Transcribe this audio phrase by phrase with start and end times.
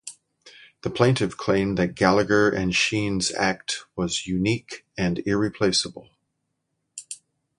[0.81, 6.09] The plaintiff claimed that Gallagher and Shean's act was "unique and irreplaceable".